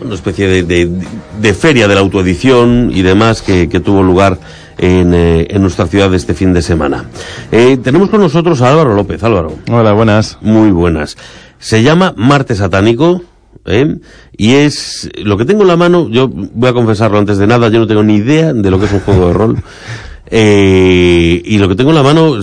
[0.00, 4.38] una especie de, feria de la autoedición y demás que, tuvo lugar
[4.78, 7.04] en, en, nuestra ciudad este fin de semana.
[7.50, 9.22] tenemos con nosotros a Álvaro López.
[9.22, 9.56] Álvaro.
[9.70, 10.38] Hola, buenas.
[10.40, 11.16] Muy buenas.
[11.58, 13.22] Se llama Marte Satánico.
[13.68, 13.98] ¿eh?
[14.36, 17.68] Y es lo que tengo en la mano, yo voy a confesarlo antes de nada,
[17.68, 19.62] yo no tengo ni idea de lo que es un juego de rol.
[20.30, 22.36] Eh, y lo que tengo en la mano,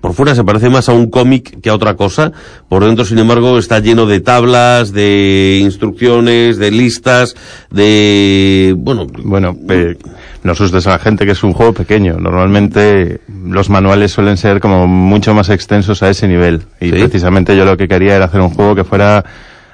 [0.00, 2.32] por fuera se parece más a un cómic que a otra cosa.
[2.68, 7.36] Por dentro, sin embargo, está lleno de tablas, de instrucciones, de listas,
[7.70, 9.06] de, bueno.
[9.06, 9.56] Bueno,
[10.42, 12.16] no asustes a la gente que es un juego pequeño.
[12.18, 16.62] Normalmente los manuales suelen ser como mucho más extensos a ese nivel.
[16.80, 19.24] Y precisamente yo lo que quería era hacer un juego que fuera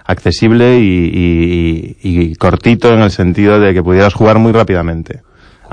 [0.06, 5.22] accesible y cortito en el sentido de que pudieras jugar muy rápidamente.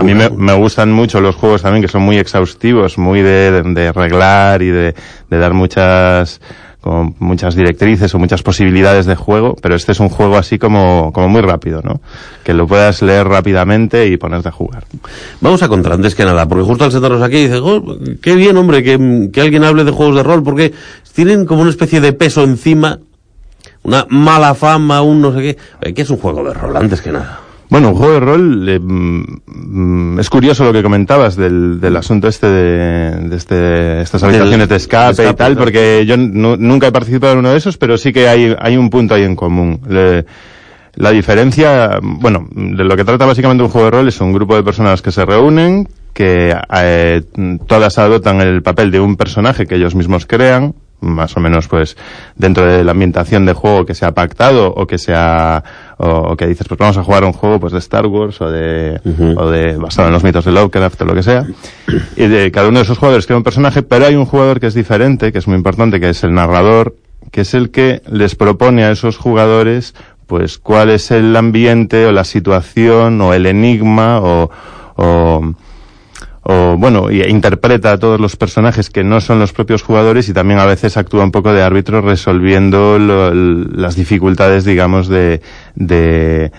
[0.01, 3.61] A mí me, me, gustan mucho los juegos también que son muy exhaustivos, muy de,
[3.61, 4.95] de, arreglar y de,
[5.29, 6.41] de dar muchas
[6.81, 11.13] como muchas directrices o muchas posibilidades de juego, pero este es un juego así como,
[11.13, 12.01] como muy rápido, ¿no?
[12.43, 14.85] Que lo puedas leer rápidamente y ponerte a jugar.
[15.39, 17.83] Vamos a contar antes que nada, porque justo al sentarnos aquí dice, oh,
[18.23, 20.73] qué bien, hombre, que, que alguien hable de juegos de rol, porque
[21.13, 23.02] tienen como una especie de peso encima,
[23.83, 25.93] una mala fama, un no sé qué.
[25.93, 27.50] ¿Qué es un juego de rol, antes que nada?
[27.72, 32.27] Bueno, un juego de rol, eh, mm, es curioso lo que comentabas del, del asunto
[32.27, 37.31] este de, de este, estas habitaciones de escape, y tal, porque yo nunca he participado
[37.31, 39.80] en uno de esos, pero sí que hay, hay un punto ahí en común.
[40.95, 44.58] la diferencia, bueno, de lo que trata básicamente un juego de rol es un grupo
[44.58, 47.22] de personas que se reúnen, que eh,
[47.67, 51.97] todas adoptan el papel de un personaje que ellos mismos crean, más o menos pues
[52.36, 55.64] dentro de la ambientación de juego que se ha pactado o que sea
[56.03, 58.99] o, que dices pues vamos a jugar un juego pues de Star Wars o de
[59.38, 61.45] o de basado en los mitos de Lovecraft o lo que sea
[62.16, 64.67] y de cada uno de esos jugadores crea un personaje pero hay un jugador que
[64.67, 66.95] es diferente que es muy importante que es el narrador
[67.31, 69.93] que es el que les propone a esos jugadores
[70.25, 74.49] pues cuál es el ambiente o la situación o el enigma o,
[74.95, 75.53] o
[76.44, 80.33] o bueno, y interpreta a todos los personajes que no son los propios jugadores y
[80.33, 85.42] también a veces actúa un poco de árbitro resolviendo las dificultades, digamos, de,
[85.76, 86.52] de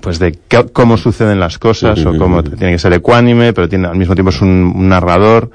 [0.00, 0.36] pues de
[0.72, 4.30] cómo suceden las cosas o cómo tiene que ser ecuánime, pero tiene al mismo tiempo
[4.30, 5.50] es un, narrador.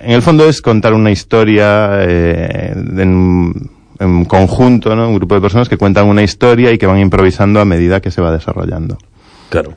[0.00, 5.08] En el fondo es contar una historia eh, en, en conjunto, ¿no?
[5.08, 8.10] Un grupo de personas que cuentan una historia y que van improvisando a medida que
[8.10, 8.96] se va desarrollando.
[9.50, 9.74] Claro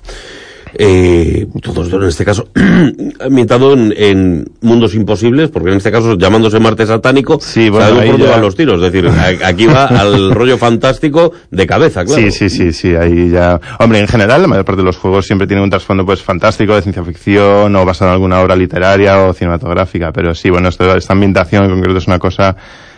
[0.73, 2.47] eh, todos en este caso
[3.19, 8.27] ambientado en, en, mundos imposibles, porque en este caso llamándose Marte satánico, sí, bueno, dónde
[8.27, 9.09] van los tiros, es decir,
[9.43, 12.21] aquí va al rollo fantástico de cabeza, claro.
[12.21, 13.59] Sí, sí, sí, sí, ahí ya.
[13.79, 16.75] Hombre, en general la mayor parte de los juegos siempre tienen un trasfondo pues fantástico,
[16.75, 20.95] de ciencia ficción o basado en alguna obra literaria o cinematográfica, pero sí, bueno, esto,
[20.95, 22.55] esta ambientación en concreto es una cosa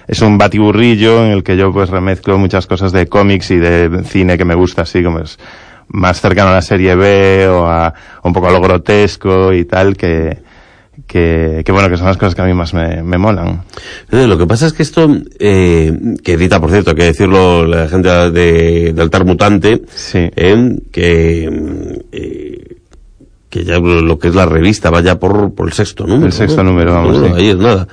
[0.08, 4.04] es un batiburrillo en el que yo pues remezclo muchas cosas de cómics y de
[4.04, 5.38] cine que me gusta así como es
[5.90, 9.96] más cercano a la serie B o a, un poco a lo grotesco y tal
[9.96, 10.38] que,
[11.08, 13.64] que, bueno, que son las cosas que a mí más me, me molan.
[14.12, 15.92] Eh, lo que pasa es que esto, eh,
[16.24, 20.30] que edita, por cierto, hay que decirlo la gente de, Altar Mutante, sí.
[20.36, 22.76] eh, que, eh,
[23.50, 26.28] que ya lo que es la revista vaya por, por el sexto número.
[26.28, 27.32] El sexto número, vamos.
[27.36, 27.88] Ahí es nada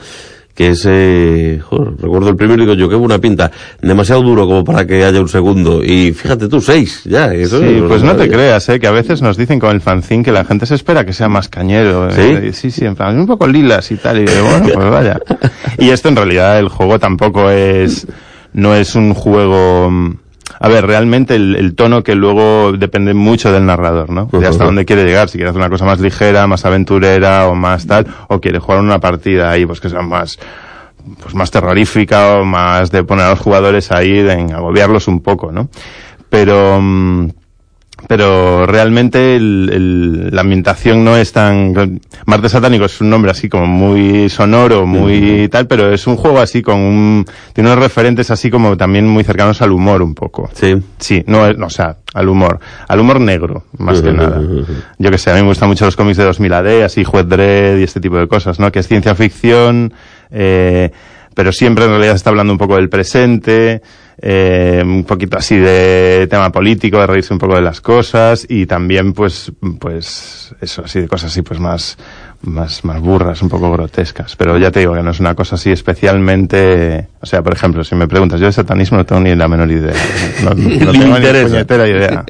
[0.61, 1.59] que ese,
[2.03, 3.51] recuerdo el primero y digo yo, qué buena pinta,
[3.81, 7.83] demasiado duro como para que haya un segundo, y fíjate tú, seis, ya, eso Sí,
[7.89, 10.45] pues no te creas, eh, que a veces nos dicen con el fanzine que la
[10.45, 13.91] gente se espera que sea más cañero, eh, sí, sí, en plan, un poco lilas
[13.91, 15.19] y tal, y bueno, pues vaya.
[15.79, 18.07] Y esto en realidad, el juego tampoco es,
[18.53, 19.91] no es un juego,
[20.59, 24.29] a ver, realmente el, tono que luego depende mucho del narrador, ¿no?
[24.33, 27.55] De hasta dónde quiere llegar, si quiere hacer una cosa más ligera, más aventurera o
[27.55, 30.39] más tal, o quiere jugar una partida ahí, pues que sea más,
[31.23, 35.53] pues más terrorífica o más de poner a los jugadores ahí, en agobiarlos un poco,
[35.53, 35.69] ¿no?
[36.29, 37.29] Pero, mm,
[38.07, 42.01] pero realmente la ambientación no es tan...
[42.27, 46.41] Marte Satánico es un nombre así como muy sonoro, muy tal, pero es un juego
[46.41, 47.27] así con un...
[47.53, 50.51] Tiene unos referentes así como también muy cercanos al humor un poco.
[50.55, 50.77] Sí.
[50.99, 52.61] Sí, no, no o sea, al humor.
[52.89, 54.41] Al humor negro, más que nada.
[54.99, 57.29] Yo que sé, a mí me gustan mucho los cómics de 2000 AD, así Juez
[57.29, 58.73] Dredd y este tipo de cosas, ¿no?
[58.73, 59.93] Que es ciencia ficción,
[60.31, 60.91] eh,
[61.35, 63.83] pero siempre en realidad se está hablando un poco del presente,
[64.23, 68.67] eh, un poquito así de tema político, de reírse un poco de las cosas y
[68.67, 71.97] también pues, pues eso, así de cosas así pues más,
[72.43, 74.37] más, más burras, un poco grotescas.
[74.37, 77.83] Pero ya te digo que no es una cosa así especialmente, o sea, por ejemplo,
[77.83, 79.95] si me preguntas, yo de satanismo no tengo ni la menor idea.
[80.45, 82.25] No, tengo ni puñetera idea.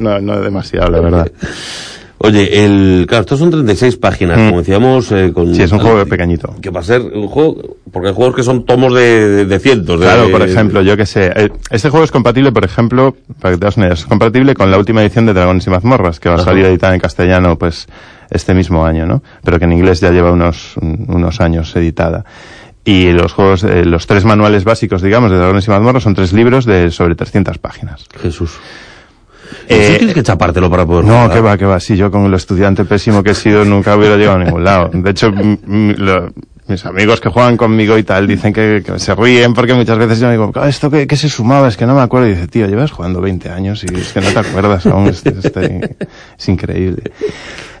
[0.00, 1.32] No, no demasiado, la verdad.
[2.20, 4.46] Oye, el, claro, estos son 36 páginas, Mm.
[4.48, 5.54] como decíamos, eh, con...
[5.54, 6.54] Sí, es un juego pequeñito.
[6.60, 9.58] Que va a ser un juego, porque hay juegos que son tomos de, de, de
[9.60, 10.00] cientos.
[10.00, 11.32] de- Claro, por ejemplo, yo que sé.
[11.70, 14.70] Este juego es compatible, por ejemplo, para que te hagas una idea, es compatible con
[14.70, 17.86] la última edición de Dragones y Mazmorras, que va a salir editada en castellano, pues,
[18.30, 19.22] este mismo año, ¿no?
[19.44, 22.24] Pero que en inglés ya lleva unos, un- unos años editada.
[22.84, 26.32] Y los juegos, eh, los tres manuales básicos, digamos, de Dragones y Mazmorras son tres
[26.32, 28.06] libros de sobre 300 páginas.
[28.20, 28.52] Jesús.
[29.68, 31.78] Eh, tienes que chapártelo para poder No, que va, que va.
[31.80, 34.90] Sí, yo con lo estudiante pésimo que he sido nunca hubiera llegado a ningún lado.
[34.92, 36.30] De hecho, lo-
[36.68, 40.20] mis amigos que juegan conmigo y tal dicen que, que se ríen porque muchas veces
[40.20, 41.66] yo digo, "Ah, ¿esto qué, qué se sumaba?
[41.68, 42.26] Es que no me acuerdo.
[42.28, 45.08] Y dice, tío, llevas jugando 20 años y es que no te acuerdas aún.
[45.08, 45.44] Es, es-
[46.38, 47.04] es increíble.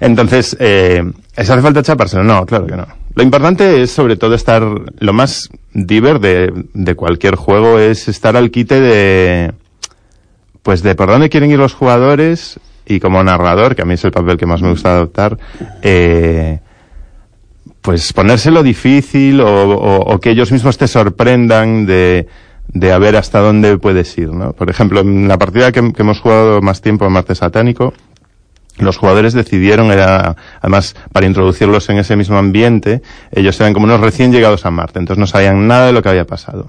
[0.00, 1.02] Entonces, eh,
[1.36, 2.24] ¿es hace falta chapárselo?
[2.24, 2.86] No, claro que no.
[3.14, 8.36] Lo importante es sobre todo estar, lo más diver de, de cualquier juego es estar
[8.36, 9.52] al quite de,
[10.68, 14.04] pues de por dónde quieren ir los jugadores y como narrador, que a mí es
[14.04, 15.38] el papel que más me gusta adoptar,
[15.80, 16.58] eh,
[17.80, 22.28] pues ponérselo difícil o, que ellos mismos te sorprendan de,
[22.66, 24.52] de a ver hasta dónde puedes ir, ¿no?
[24.52, 27.94] Por ejemplo, en la partida que, que hemos jugado más tiempo en Marte Satánico,
[28.76, 33.00] los jugadores decidieron, era, además, para introducirlos en ese mismo ambiente,
[33.32, 36.10] ellos eran como unos recién llegados a Marte, entonces no sabían nada de lo que
[36.10, 36.68] había pasado.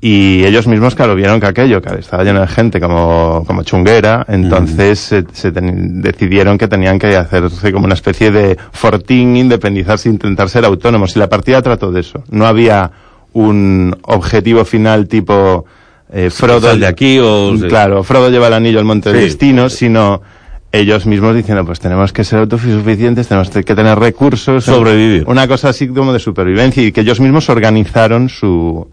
[0.00, 4.24] Y ellos mismos, claro, vieron que aquello, que estaba lleno de gente como, como chunguera,
[4.28, 10.08] entonces se, se ten- decidieron que tenían que hacerse como una especie de fortín, independizarse,
[10.08, 11.16] intentar ser autónomos.
[11.16, 12.22] Y la partida trató de eso.
[12.30, 12.92] No había
[13.32, 15.64] un objetivo final tipo,
[16.12, 16.76] eh, Frodo.
[16.76, 17.54] De aquí o...
[17.68, 19.24] Claro, Frodo lleva el anillo al monte del Sí.
[19.26, 20.22] destino, sino
[20.70, 24.64] ellos mismos diciendo, pues tenemos que ser autosuficientes, tenemos que tener recursos.
[24.64, 25.24] Sobrevivir.
[25.26, 28.88] Una cosa así como de supervivencia y que ellos mismos organizaron su,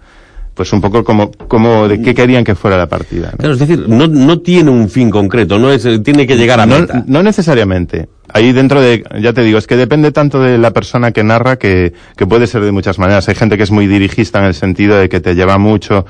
[0.56, 3.30] pues un poco como, como de qué querían que fuera la partida.
[3.34, 3.38] ¿no?
[3.38, 6.66] Claro, es decir, no, no tiene un fin concreto, no es, tiene que llegar a
[6.66, 7.04] No, meta.
[7.06, 8.08] no necesariamente.
[8.34, 11.58] Ahí dentro de, ya te digo, es que depende tanto de la persona que narra
[11.58, 13.28] que, que puede ser de muchas maneras.
[13.30, 16.06] Hay gente que es muy dirigista en el sentido de que te lleva mucho,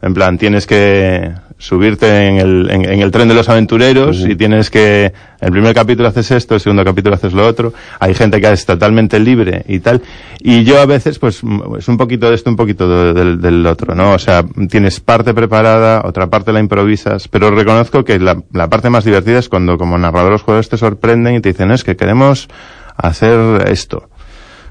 [0.00, 4.36] en plan, tienes que subirte en el, en, en el tren de los aventureros y
[4.36, 7.72] tienes que, el primer capítulo haces esto, el segundo capítulo haces lo otro.
[7.98, 10.00] Hay gente que es totalmente libre y tal.
[10.38, 11.42] Y yo a veces, pues,
[11.78, 14.12] es un poquito de esto, un poquito de- del, del otro, ¿no?
[14.12, 18.88] O sea, tienes parte preparada, otra parte la improvisas, pero reconozco que la, la parte
[18.88, 21.96] más divertida es cuando como narrador los juegos te sorprenden y te dicen, es que
[21.96, 22.48] queremos
[22.96, 24.08] hacer esto.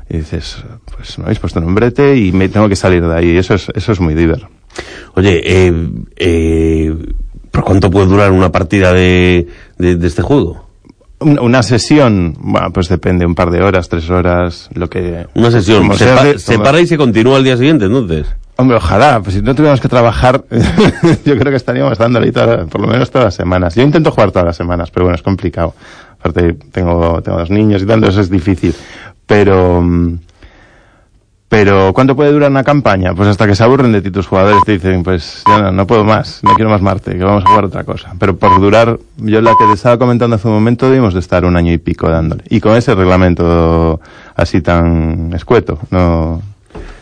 [0.09, 0.63] Y dices,
[0.95, 3.37] pues me habéis puesto en un brete y me tengo que salir de ahí.
[3.37, 4.49] Eso es, eso es muy divertido.
[5.15, 5.73] Oye, eh,
[6.15, 6.95] eh,
[7.51, 9.47] ¿por cuánto puede durar una partida de,
[9.77, 10.67] de, de este juego?
[11.19, 15.25] Una, una sesión, bueno, pues depende, un par de horas, tres horas, lo que...
[15.33, 15.91] Una sesión.
[15.93, 18.27] Se, sea pa- de- se para y se continúa al día siguiente, entonces.
[18.57, 20.43] Hombre, ojalá, pues si no tuviéramos que trabajar,
[21.25, 23.73] yo creo que estaríamos dándole toda- por lo menos todas las semanas.
[23.73, 25.73] Yo intento jugar todas las semanas, pero bueno, es complicado.
[26.19, 28.75] Aparte, tengo, tengo dos niños y tanto, eso es difícil.
[29.25, 30.19] Pero, mm,
[31.49, 33.13] pero, ¿cuánto puede durar una campaña?
[33.15, 35.87] Pues hasta que se aburren de ti tus jugadores, te dicen, pues ya no, no
[35.87, 38.13] puedo más, no quiero más Marte, que vamos a jugar otra cosa.
[38.19, 41.45] Pero por durar, yo la que te estaba comentando hace un momento, debimos de estar
[41.45, 42.43] un año y pico dándole.
[42.49, 44.01] Y con ese reglamento
[44.35, 46.41] así tan escueto, no,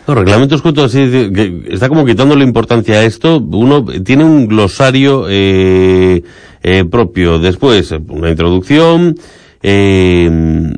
[0.05, 3.39] Los reglamentos escueto así, que está como quitándole importancia a esto.
[3.39, 6.21] Uno tiene un glosario eh,
[6.61, 7.39] eh, propio.
[7.39, 9.15] Después, una introducción.
[9.63, 10.71] Eh,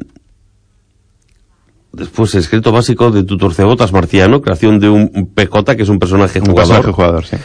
[1.97, 6.39] después, escrito básico de tu torcebotas marciano, creación de un PJ, que es un personaje
[6.39, 6.75] un jugador.
[6.75, 7.37] personaje jugador, sí.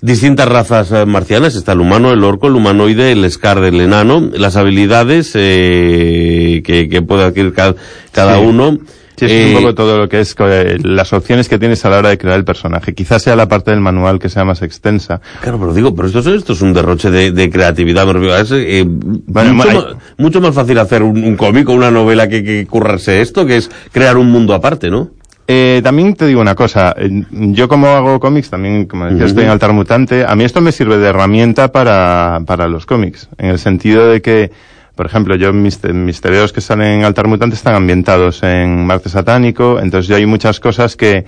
[0.00, 4.30] Distintas razas eh, marcianas, está el humano, el orco, el humanoide, el scar del enano,
[4.32, 7.74] las habilidades eh, que, que puede adquirir ca-
[8.12, 8.44] cada Sí.
[8.44, 8.78] uno.
[9.26, 11.90] Sí, Eh, es un poco todo lo que es eh, las opciones que tienes a
[11.90, 12.94] la hora de crear el personaje.
[12.94, 15.20] Quizás sea la parte del manual que sea más extensa.
[15.42, 18.06] Claro, pero digo, pero esto, es- esto es un derroche de, de creatividad.
[18.40, 19.84] Es, eh, Bueno, mucho, hay- más,
[20.16, 23.56] mucho más fácil hacer un, un cómic o una novela que, que currarse esto, que
[23.56, 25.10] es crear un mundo aparte, ¿no?
[25.50, 29.44] Eh, también te digo una cosa, eh, yo como hago cómics, también como decía, estoy
[29.44, 33.48] en Altar Mutante, a mí esto me sirve de herramienta para, para los cómics, en
[33.48, 34.50] el sentido de que,
[34.98, 39.08] por ejemplo, yo mis, mis tebeos que salen en Altar Mutante están ambientados en Marte
[39.08, 41.24] Satánico, entonces yo hay muchas cosas que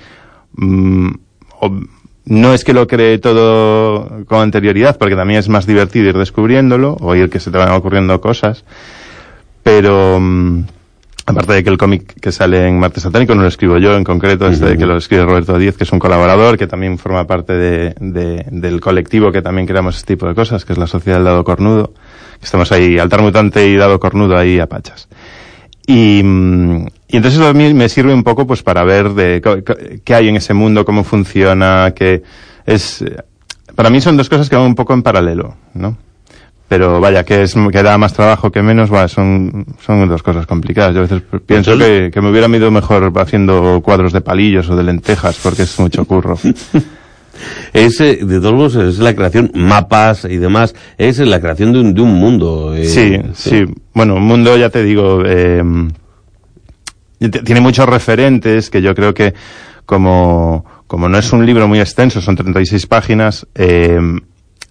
[0.57, 1.09] mm,
[2.27, 6.97] no es que lo cree todo con anterioridad, porque también es más divertido ir descubriéndolo,
[7.01, 8.65] o ir que se te van ocurriendo cosas,
[9.63, 10.19] pero...
[10.21, 10.65] mm,
[11.27, 14.03] Aparte de que el cómic que sale en Marte Satánico no lo escribo yo en
[14.03, 17.53] concreto, este que lo escribe Roberto Díez, que es un colaborador, que también forma parte
[17.53, 21.19] de, de- del colectivo que también creamos este tipo de cosas, que es la Sociedad
[21.19, 21.93] del Dado Cornudo.
[22.43, 25.09] Estamos ahí, Altar Mutante y Dado Cornudo ahí a pachas.
[25.87, 30.01] Y, mm, y entonces eso a mí me sirve un poco pues para ver de
[30.05, 32.23] qué hay en ese mundo, cómo funciona, que
[32.67, 33.05] es...
[33.75, 35.97] Para mí son dos cosas que van un poco en paralelo, ¿no?
[36.71, 40.47] pero vaya, que es que da más trabajo que menos, va, son, son dos cosas
[40.47, 40.95] complicadas.
[40.95, 44.77] Yo a veces pienso que, que me hubiera ido mejor haciendo cuadros de palillos o
[44.77, 46.39] de lentejas, porque es mucho curro.
[47.73, 51.81] es, eh, de todos modos, es la creación, mapas y demás, es la creación de
[51.81, 52.75] un, de un mundo.
[52.75, 55.63] Eh, sí, sí, Bueno, un mundo, ya te digo, eh,
[57.45, 59.35] tiene muchos referentes que yo creo que
[59.85, 63.99] como, como no es un libro muy extenso, son 36 páginas, eh,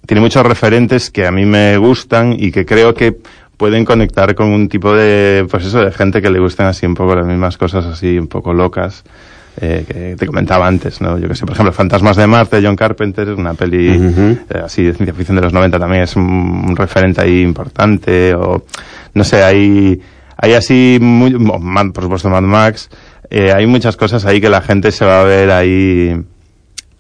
[0.06, 3.18] tiene muchos referentes que a mí me gustan y que creo que
[3.58, 6.96] pueden conectar con un tipo de, pues eso, de gente que le gusten así un
[6.96, 9.04] poco las mismas cosas así un poco locas.
[9.62, 11.18] Eh, que te comentaba antes, ¿no?
[11.18, 14.94] Yo que sé, por ejemplo, Fantasmas de Marte John Carpenter, una peli eh, así de
[14.94, 18.63] ciencia ficción de los 90 también es un, referente ahí importante, o
[19.13, 20.00] no sé, hay,
[20.38, 21.34] hay así, muy,
[21.94, 22.89] por supuesto Mad Max,
[23.29, 26.15] eh, hay muchas cosas ahí que la gente se va a ver ahí,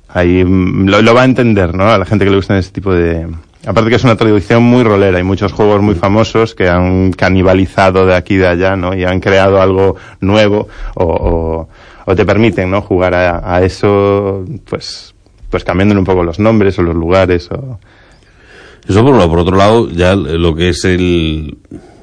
[0.09, 1.87] ahí lo, lo va a entender, ¿no?
[1.89, 3.25] A la gente que le gusta ese tipo de,
[3.65, 8.05] Aparte que es una tradición muy rolera, hay muchos juegos muy famosos que han canibalizado
[8.05, 8.95] de aquí y de allá, ¿no?
[8.95, 11.69] Y han creado algo nuevo o, o,
[12.05, 12.81] te permiten, ¿no?
[12.81, 15.13] Jugar a, a, eso, pues,
[15.49, 17.79] pues cambiando un poco los nombres o los lugares o...
[18.87, 19.29] Eso por un lado.
[19.29, 21.57] Por otro lado, ya lo que es el,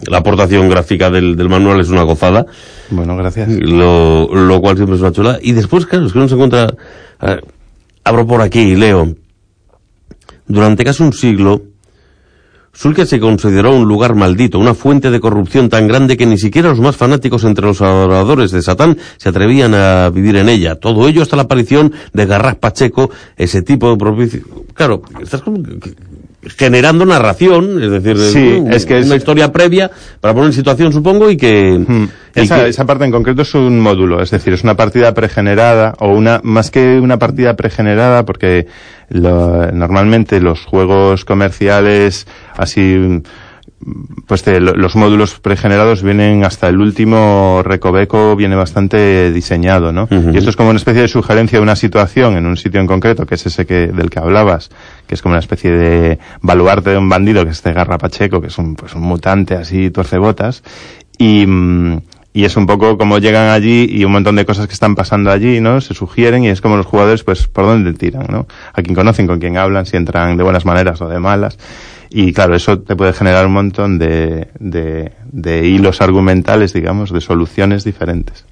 [0.07, 2.47] la aportación gráfica del, del manual es una gozada.
[2.91, 3.49] Bueno, gracias.
[3.49, 5.39] Lo, lo cual siempre es una chula.
[5.43, 6.73] Y después, claro, es que uno se encuentra...
[7.23, 7.41] Eh,
[8.05, 9.17] abro por aquí, leo
[10.47, 11.63] durante casi un siglo,
[12.77, 16.69] Sulke se consideró un lugar maldito, una fuente de corrupción tan grande que ni siquiera
[16.69, 20.75] los más fanáticos entre los adoradores de Satán se atrevían a vivir en ella.
[20.75, 24.45] Todo ello hasta la aparición de Garras Pacheco, ese tipo de propicio.
[24.75, 25.57] Claro, estás como
[26.57, 30.93] generando narración, es decir, sí, es que es una historia previa para poner en situación,
[30.93, 31.79] supongo, y que...
[31.87, 32.09] Hmm.
[32.35, 36.09] esa, esa parte en concreto es un módulo, es decir, es una partida pregenerada, o
[36.09, 38.67] una, más que una partida pregenerada, porque
[39.09, 42.27] lo, normalmente los juegos comerciales
[42.57, 43.23] así
[44.27, 50.09] pues los módulos pregenerados vienen hasta el último recoveco, viene bastante diseñado, ¿no?
[50.11, 52.87] Y esto es como una especie de sugerencia de una situación en un sitio en
[52.87, 54.71] concreto, que es ese que, del que hablabas,
[55.07, 58.41] que es como una especie de baluarte de un bandido, que es este Garra Pacheco,
[58.41, 60.63] que es un, pues un mutante así, tuercebotas,
[61.19, 61.47] y,
[62.33, 65.31] y es un poco como llegan allí y un montón de cosas que están pasando
[65.31, 65.81] allí, ¿no?
[65.81, 68.47] Se sugieren y es como los jugadores, pues, por dónde tiran, ¿no?
[68.73, 71.59] A quien conocen, con quien hablan, si entran de buenas maneras o de malas.
[72.11, 77.21] Y claro, eso te puede generar un montón de, de, de hilos argumentales, digamos, de
[77.21, 78.45] soluciones diferentes.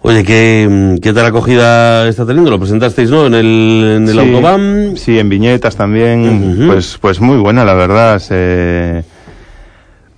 [0.00, 2.50] Oye, ¿qué, ¿qué tal acogida está teniendo?
[2.50, 3.26] Lo presentasteis, ¿no?
[3.26, 4.96] En el, en el sí, autobahn.
[4.96, 6.20] Sí, en viñetas también.
[6.20, 6.66] Uh -huh.
[6.68, 8.20] Pues, pues muy buena, la verdad.
[8.20, 9.04] Se...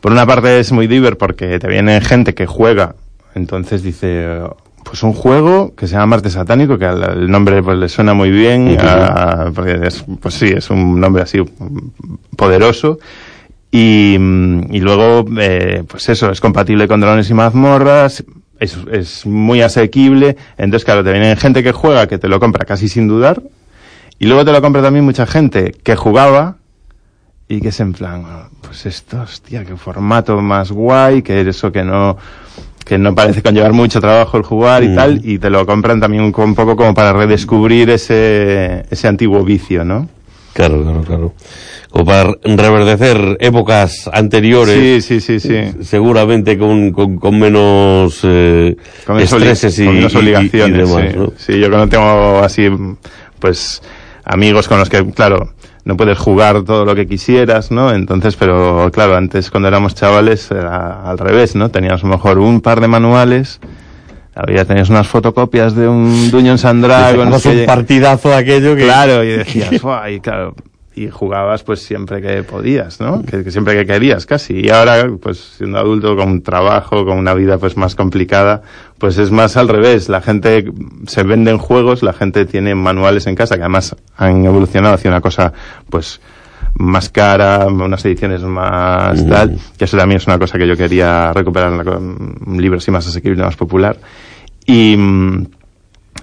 [0.00, 2.94] Por una parte es muy diver porque te viene gente que juega.
[3.34, 4.40] Entonces dice,
[4.84, 8.14] pues un juego que se llama Marte Satánico, que al, el nombre pues le suena
[8.14, 11.38] muy bien, a, porque es, pues sí, es un nombre así
[12.36, 12.98] poderoso.
[13.70, 18.24] Y, y luego, eh, pues eso, es compatible con drones y mazmorras,
[18.58, 20.36] es, es muy asequible.
[20.58, 23.42] Entonces, claro, te viene gente que juega, que te lo compra casi sin dudar.
[24.18, 26.56] Y luego te lo compra también mucha gente que jugaba
[27.48, 28.24] y que es en plan,
[28.60, 32.16] pues esto, hostia, qué formato más guay, que eso que no,
[32.90, 34.94] que no parece conllevar mucho trabajo el jugar y mm.
[34.96, 39.44] tal, y te lo compran también un, un poco como para redescubrir ese, ese antiguo
[39.44, 40.08] vicio, ¿no?
[40.54, 41.34] Claro, claro, claro.
[41.88, 45.04] Como para reverdecer épocas anteriores.
[45.04, 45.84] Sí, sí, sí, sí.
[45.84, 48.74] Seguramente con, con, con menos eh,
[49.06, 50.90] con estreses y, con menos obligaciones.
[50.90, 51.16] Y, y demás, sí.
[51.16, 51.32] ¿no?
[51.36, 52.68] sí, yo que no tengo así,
[53.38, 53.82] pues,
[54.24, 57.92] amigos con los que, claro, no puedes jugar todo lo que quisieras, ¿no?
[57.92, 61.70] Entonces, pero claro, antes cuando éramos chavales era al revés, ¿no?
[61.70, 63.60] Teníamos a lo mejor un par de manuales,
[64.34, 67.44] había tenías unas fotocopias de un Dungeons and Dragons.
[67.44, 68.84] un partidazo aquello que...
[68.84, 70.54] Claro, y decías, y claro,
[70.94, 73.22] y jugabas pues siempre que podías, ¿no?
[73.22, 74.60] Que, que, siempre que querías casi.
[74.60, 78.62] Y ahora, pues siendo adulto con un trabajo, con una vida pues más complicada,
[78.98, 80.08] pues es más al revés.
[80.08, 80.64] La gente
[81.06, 85.20] se venden juegos, la gente tiene manuales en casa que además han evolucionado hacia una
[85.20, 85.52] cosa
[85.88, 86.20] pues
[86.74, 89.28] más cara, unas ediciones más mm.
[89.28, 93.06] tal, que eso también es una cosa que yo quería recuperar, un libro así más
[93.06, 93.96] asequible, más popular.
[94.66, 94.96] Y,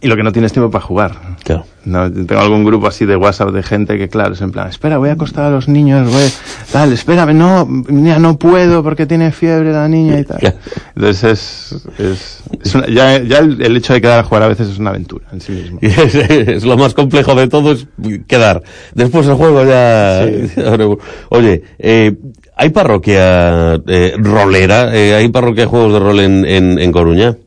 [0.01, 1.11] y lo que no tienes tiempo para jugar.
[1.43, 1.65] Claro.
[1.85, 4.97] No, tengo algún grupo así de WhatsApp de gente que, claro, es en plan, espera,
[4.97, 6.29] voy a acostar a los niños, voy,
[6.69, 10.37] tal, espérame, no, ya no puedo porque tiene fiebre la niña y tal.
[10.39, 10.57] Claro.
[10.95, 14.47] Entonces es, es, es una, ya, ya el, el, hecho de quedar a jugar a
[14.49, 15.79] veces es una aventura en sí mismo.
[15.87, 17.87] Es, es lo más complejo de todo es
[18.27, 18.61] quedar.
[18.93, 20.27] Después el juego ya...
[20.27, 20.61] Sí.
[21.29, 22.15] Oye, eh,
[22.55, 24.93] ¿hay parroquia eh, rolera?
[24.93, 27.37] Eh, ¿Hay parroquia de juegos de rol en, en, en Coruña?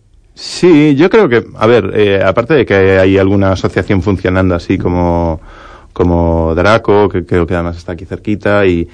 [0.42, 4.78] Sí, yo creo que, a ver, eh, aparte de que hay alguna asociación funcionando así
[4.78, 5.38] como,
[5.92, 8.88] como Draco, que creo que además está aquí cerquita, y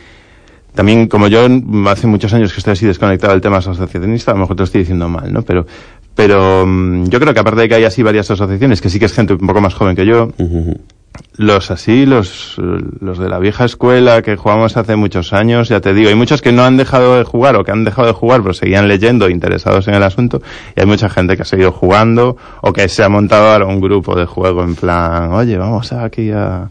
[0.74, 1.46] también, como yo
[1.88, 4.64] hace muchos años que estoy así desconectado del tema asociacionista, a lo mejor te lo
[4.64, 5.42] estoy diciendo mal, ¿no?
[5.42, 5.68] Pero,
[6.16, 9.04] pero mm, yo creo que aparte de que hay así varias asociaciones, que sí que
[9.04, 10.32] es gente un poco más joven que yo,
[11.36, 15.94] los así, los, los de la vieja escuela que jugamos hace muchos años, ya te
[15.94, 18.42] digo, hay muchos que no han dejado de jugar o que han dejado de jugar
[18.42, 20.42] pero seguían leyendo, interesados en el asunto,
[20.76, 23.80] y hay mucha gente que ha seguido jugando o que se ha montado ahora un
[23.80, 26.70] grupo de juego en plan, oye, vamos aquí a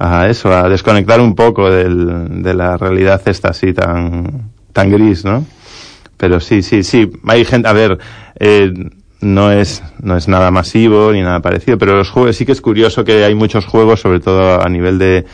[0.00, 5.26] a eso, a desconectar un poco del, de la realidad esta así tan, tan gris,
[5.26, 5.44] ¿no?
[6.16, 7.98] Pero sí, sí, sí, hay gente, a ver,
[8.38, 8.72] eh,
[9.20, 12.60] no es, no es nada masivo ni nada parecido, pero los juegos sí que es
[12.60, 15.24] curioso que hay muchos juegos, sobre todo a nivel de,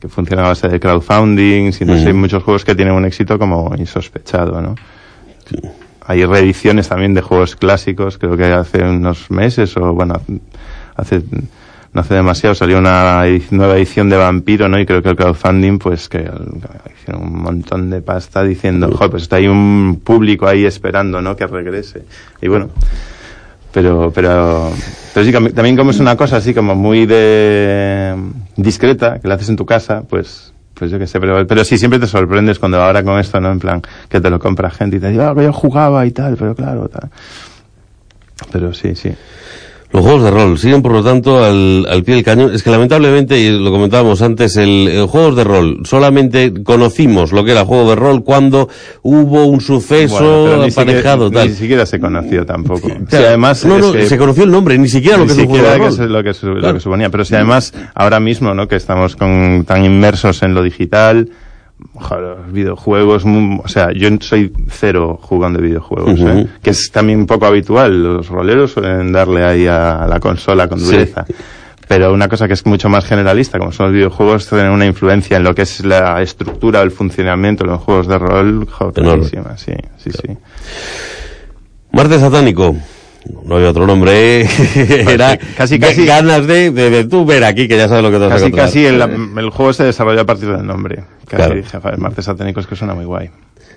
[0.00, 3.04] que funcionan a base de crowdfunding, si no sé, hay muchos juegos que tienen un
[3.04, 4.74] éxito como insospechado, ¿no?
[6.04, 10.20] Hay reediciones también de juegos clásicos, creo que hace unos meses o bueno,
[10.96, 11.22] hace
[11.92, 14.80] no hace demasiado salió una nueva edición de Vampiro, ¿no?
[14.80, 16.20] Y creo que el crowdfunding, pues que
[16.98, 21.36] hicieron un montón de pasta diciendo, joder, pues está ahí un público ahí esperando, ¿no?
[21.36, 22.04] Que regrese.
[22.40, 22.70] Y bueno,
[23.72, 24.70] pero, pero,
[25.14, 28.14] pero sí, también como es una cosa así como muy de
[28.56, 31.78] discreta, que la haces en tu casa, pues, pues yo qué sé, pero, pero sí,
[31.78, 33.50] siempre te sorprendes cuando ahora con esto, ¿no?
[33.50, 36.36] En plan, que te lo compra gente y te dice, ah, yo jugaba y tal,
[36.36, 37.10] pero claro, tal.
[38.50, 39.14] Pero sí, sí.
[39.92, 42.54] Los juegos de rol siguen, por lo tanto, al, al pie del cañón.
[42.54, 47.52] Es que lamentablemente, y lo comentábamos antes, el, juegos de rol, solamente conocimos lo que
[47.52, 48.70] era juego de rol cuando
[49.02, 51.30] hubo un suceso aparejado.
[51.30, 51.48] tal.
[51.48, 52.88] Ni siquiera se conoció tampoco.
[53.08, 56.32] si además, no, no, se conoció el nombre, ni siquiera lo que, es lo que,
[56.42, 57.10] lo que suponía.
[57.10, 58.68] Pero si además, ahora mismo, ¿no?
[58.68, 61.28] Que estamos con, tan inmersos en lo digital,
[62.10, 66.46] los videojuegos, o sea, yo soy cero jugando videojuegos, ¿eh?
[66.62, 68.02] que es también un poco habitual.
[68.02, 71.24] Los roleros suelen darle ahí a la consola con dureza.
[71.88, 75.36] Pero una cosa que es mucho más generalista, como son los videojuegos, tienen una influencia
[75.36, 79.24] en lo que es la estructura, el funcionamiento de los juegos de rol, joder,
[79.56, 80.36] sí, sí, sí.
[81.92, 82.74] Martes satánico
[83.44, 84.48] no había otro nombre, ¿eh?
[85.08, 88.26] era casi, casi ganas de, de, tú ver aquí, que ya sabes lo que te
[88.26, 91.04] vas casi, a Casi el, el, juego se desarrolló a partir del nombre.
[91.28, 93.30] Casi dije, martes satánicos que suena muy guay.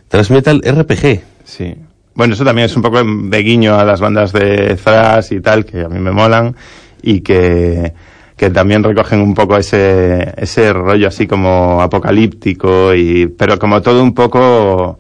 [0.08, 1.22] Transmetal RPG.
[1.44, 1.76] Sí.
[2.16, 5.66] Bueno, eso también es un poco de guiño a las bandas de thrash y tal,
[5.66, 6.56] que a mí me molan,
[7.02, 7.94] y que,
[8.38, 14.02] que también recogen un poco ese, ese rollo así como apocalíptico, y, pero como todo
[14.02, 14.98] un poco,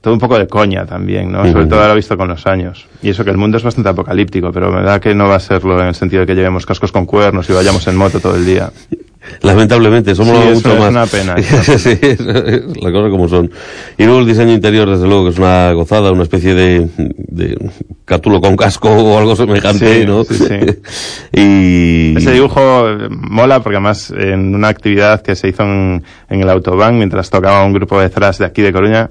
[0.00, 1.50] todo un poco de coña también, ¿no?
[1.50, 2.86] Sobre todo lo he visto con los años.
[3.02, 5.40] Y eso que el mundo es bastante apocalíptico, pero me da que no va a
[5.40, 8.36] serlo en el sentido de que llevemos cascos con cuernos y vayamos en moto todo
[8.36, 8.70] el día.
[9.42, 10.80] Lamentablemente, somos mucho más.
[10.90, 11.36] Es una pena.
[11.38, 11.98] sí,
[12.80, 13.50] la cosa como son.
[13.98, 17.58] Y luego el diseño interior, desde luego, que es una gozada, una especie de, de
[18.06, 20.24] catulo con casco o algo semejante, ¿no?
[20.24, 20.54] Sí, sí.
[21.32, 22.16] y...
[22.16, 26.96] Ese dibujo mola porque además en una actividad que se hizo en, en el Autobahn
[26.96, 29.10] mientras tocaba un grupo de thrash de aquí de Coruña,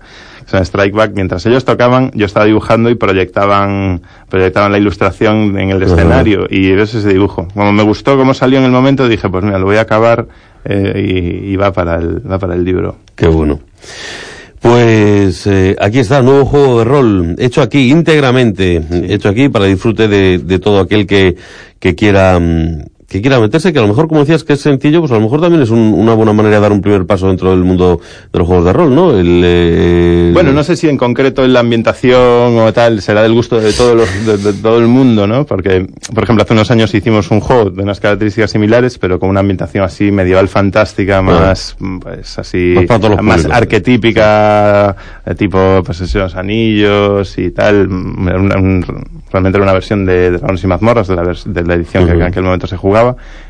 [0.49, 5.69] sea, Strike Back, mientras ellos tocaban, yo estaba dibujando y proyectaban, proyectaban la ilustración en
[5.69, 7.47] el escenario y ves ese dibujo.
[7.53, 10.27] Como me gustó cómo salió en el momento, dije, pues mira, lo voy a acabar
[10.65, 12.97] eh, y, va para el, va para el libro.
[13.15, 13.59] Qué bueno.
[14.59, 20.09] Pues eh, aquí está, nuevo juego de rol, hecho aquí íntegramente, hecho aquí para disfrute
[20.09, 21.38] de, de todo aquel que,
[21.79, 24.99] que quiera mm, que quiera meterse, que a lo mejor, como decías, que es sencillo,
[24.99, 27.49] pues a lo mejor también es una buena manera de dar un primer paso dentro
[27.49, 27.99] del mundo
[28.31, 29.17] de los juegos de rol, ¿no?
[29.17, 33.59] El, Bueno, no sé si en concreto en la ambientación o tal será del gusto
[33.59, 35.43] de, todos los, de, todo el mundo, ¿no?
[35.43, 39.29] Porque, por ejemplo, hace unos años hicimos un juego de unas características similares, pero con
[39.29, 42.75] una ambientación así medieval fantástica, más, pues así,
[43.23, 44.95] más, arquetípica,
[45.35, 47.89] tipo, pues esos anillos y tal.
[49.31, 52.21] realmente era una versión de Dragones y Mazmorras de la, de la edición que en
[52.21, 52.98] aquel momento se jugaba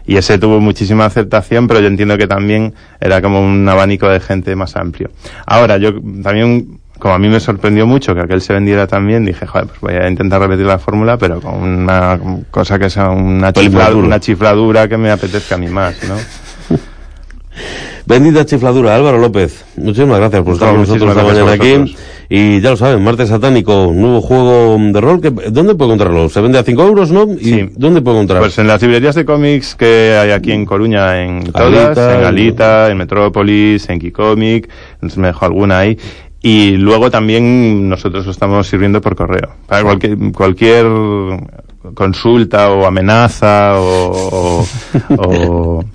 [0.06, 4.20] y ese tuvo muchísima aceptación, pero yo entiendo que también era como un abanico de
[4.20, 5.10] gente más amplio.
[5.46, 9.48] Ahora, yo también como a mí me sorprendió mucho que aquel se vendiera también, dije,
[9.48, 12.20] joder, pues voy a intentar repetir la fórmula, pero con una
[12.52, 16.16] cosa que sea una chifladura, una chifladura que me apetezca a mí más, ¿no?
[18.10, 19.64] Bendita chifladura, Álvaro López.
[19.78, 21.96] Muchísimas gracias por estar con nosotros esta mañana aquí.
[22.28, 25.22] Y ya lo saben, Martes Satánico, nuevo juego de rol.
[25.22, 26.28] Que, ¿Dónde puedo encontrarlo?
[26.28, 27.28] Se vende a 5 euros, ¿no?
[27.32, 27.70] ¿Y sí.
[27.76, 28.48] ¿Dónde puedo encontrarlo?
[28.48, 32.90] Pues en las librerías de cómics que hay aquí en Coruña, en todas, en Alita,
[32.90, 34.68] en Metrópolis, en Kikomic,
[35.16, 35.96] me dejo alguna ahí.
[36.42, 39.52] Y luego también nosotros lo estamos sirviendo por correo.
[39.68, 40.88] Para cualquier, cualquier
[41.94, 44.66] consulta o amenaza o, o
[45.18, 45.86] o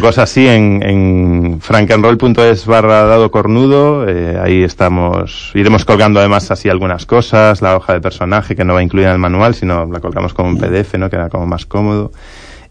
[0.00, 4.08] cosas así en, en frankenroll.es barra dado cornudo.
[4.08, 8.74] Eh, ahí estamos, iremos colgando además así algunas cosas, la hoja de personaje que no
[8.74, 11.08] va incluida en el manual, sino la colgamos como un PDF, ¿no?
[11.10, 12.12] Que era como más cómodo.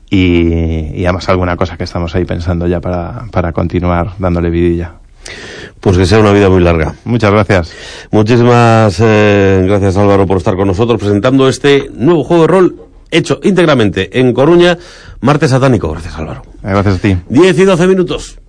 [0.10, 4.93] Y, y además alguna cosa que estamos ahí pensando ya para, para continuar dándole vidilla.
[5.80, 6.96] Pues que sea una vida muy larga.
[7.06, 7.74] Muchas gracias.
[8.12, 13.39] Muchísimas eh, gracias Álvaro por estar con nosotros presentando este nuevo juego de rol hecho
[13.43, 14.78] íntegramente en Coruña,
[15.22, 15.91] martes satánico.
[15.91, 16.43] Gracias Álvaro.
[16.62, 17.17] Gracias a ti.
[17.30, 18.39] 10 y 12 minutos.